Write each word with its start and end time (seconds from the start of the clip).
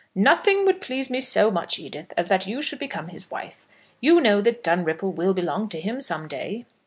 "Nothing 0.15 0.65
would 0.65 0.81
please 0.81 1.11
me 1.11 1.21
so 1.21 1.51
much, 1.51 1.77
Edith, 1.77 2.11
as 2.17 2.27
that 2.27 2.47
you 2.47 2.63
should 2.63 2.79
become 2.79 3.09
his 3.09 3.29
wife. 3.29 3.67
You 3.99 4.19
know 4.19 4.41
that 4.41 4.63
Dunripple 4.63 5.11
will 5.13 5.35
belong 5.35 5.69
to 5.69 5.79
him 5.79 6.01
some 6.01 6.27
day." 6.27 6.65